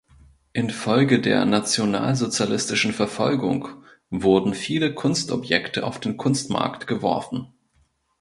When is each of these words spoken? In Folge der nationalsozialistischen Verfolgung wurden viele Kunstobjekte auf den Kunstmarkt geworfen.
In 0.53 0.71
Folge 0.71 1.21
der 1.21 1.45
nationalsozialistischen 1.45 2.91
Verfolgung 2.91 3.67
wurden 4.09 4.55
viele 4.55 4.95
Kunstobjekte 4.95 5.85
auf 5.85 5.99
den 5.99 6.17
Kunstmarkt 6.17 6.87
geworfen. 6.87 7.53